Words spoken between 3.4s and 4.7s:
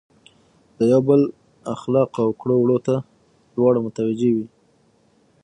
دواړه متوجه وي.